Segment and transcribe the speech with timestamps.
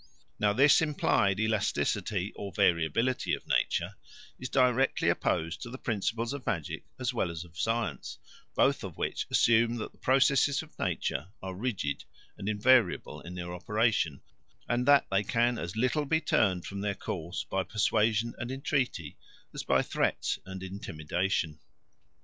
[0.39, 3.97] Now this implied elasticity or variability of nature
[4.39, 8.17] is directly opposed to the principles of magic as well as of science,
[8.55, 12.03] both of which assume that the processes of nature are rigid
[12.35, 14.21] and invariable in their operation,
[14.67, 19.17] and that they can as little be turned from their course by persuasion and entreaty
[19.53, 21.59] as by threats and intimidation.